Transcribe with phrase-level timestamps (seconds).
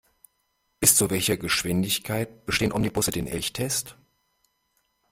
[0.79, 3.97] Bis zu welcher Geschwindigkeit bestehen Omnibusse den Elchtest?